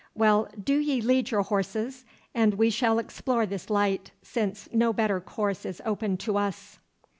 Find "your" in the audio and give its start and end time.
1.29-1.43